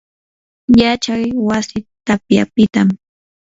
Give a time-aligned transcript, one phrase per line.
[0.79, 2.87] yachay wasi tapyapitam.